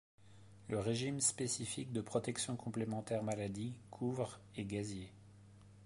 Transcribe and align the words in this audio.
Le 0.67 0.79
régime 0.79 1.21
spécifique 1.21 1.91
de 1.91 2.01
protection 2.01 2.55
complémentaire 2.55 3.21
maladie 3.21 3.77
couvre 3.91 4.39
et 4.55 4.65
gaziers. 4.65 5.13